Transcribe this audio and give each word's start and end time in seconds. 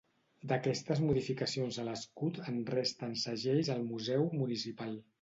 D'aquestes 0.51 1.01
modificacions 1.09 1.79
a 1.85 1.87
l'escut 1.89 2.41
en 2.47 2.59
resten 2.73 3.17
segells 3.27 3.73
al 3.79 3.89
Museu 3.95 4.31
Municipal. 4.43 5.03